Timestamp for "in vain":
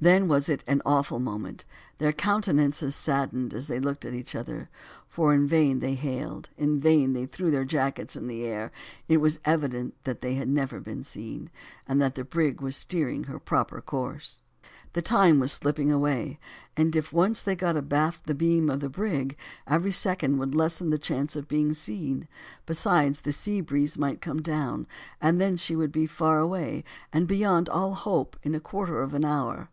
5.32-5.78, 6.56-7.12